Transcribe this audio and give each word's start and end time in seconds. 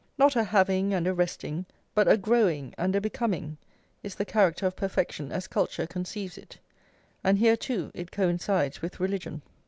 Not 0.17 0.35
a 0.35 0.43
having 0.43 0.95
and 0.95 1.05
a 1.05 1.13
resting, 1.13 1.67
but 1.93 2.07
a 2.07 2.17
growing 2.17 2.73
and 2.75 2.95
a 2.95 2.99
becoming, 2.99 3.57
is 4.01 4.15
the 4.15 4.25
character 4.25 4.65
of 4.65 4.75
perfection 4.75 5.31
as 5.31 5.45
culture 5.45 5.85
conceives 5.85 6.39
it; 6.39 6.57
and 7.23 7.37
here, 7.37 7.55
too, 7.55 7.91
it 7.93 8.09
coincides 8.11 8.81
with 8.81 8.99
religion. 8.99 9.43